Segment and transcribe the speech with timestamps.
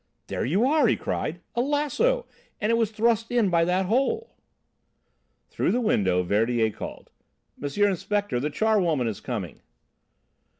[0.25, 1.41] "There you are!" he cried.
[1.53, 2.25] "A lasso!
[2.59, 4.31] And it was thrust in by that hole."
[5.51, 7.11] Through the window, Verdier called:
[7.63, 7.69] "M.
[7.89, 9.61] Inspector, the charwoman is coming."